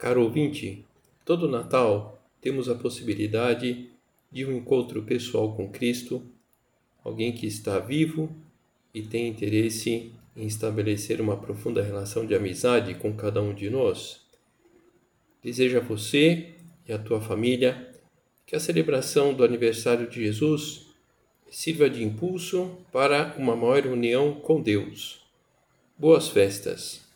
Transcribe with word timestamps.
Caro 0.00 0.22
ouvinte, 0.22 0.82
todo 1.26 1.46
Natal 1.46 2.18
temos 2.40 2.70
a 2.70 2.74
possibilidade 2.74 3.90
de 4.32 4.46
um 4.46 4.56
encontro 4.56 5.02
pessoal 5.02 5.54
com 5.54 5.68
Cristo, 5.68 6.22
alguém 7.04 7.32
que 7.32 7.46
está 7.46 7.78
vivo 7.78 8.34
e 8.94 9.02
tem 9.02 9.28
interesse 9.28 10.10
em 10.34 10.46
estabelecer 10.46 11.20
uma 11.20 11.36
profunda 11.36 11.82
relação 11.82 12.24
de 12.24 12.34
amizade 12.34 12.94
com 12.94 13.12
cada 13.12 13.42
um 13.42 13.52
de 13.52 13.68
nós. 13.68 14.22
Desejo 15.44 15.76
a 15.76 15.82
você 15.82 16.54
e 16.88 16.94
a 16.94 16.98
tua 16.98 17.20
família 17.20 17.92
que 18.46 18.56
a 18.56 18.60
celebração 18.60 19.34
do 19.34 19.44
aniversário 19.44 20.08
de 20.08 20.24
Jesus 20.24 20.86
sirva 21.50 21.90
de 21.90 22.02
impulso 22.02 22.74
para 22.90 23.34
uma 23.36 23.54
maior 23.54 23.84
união 23.84 24.32
com 24.32 24.62
Deus. 24.62 25.20
Boas 25.98 26.30
festas! 26.30 27.09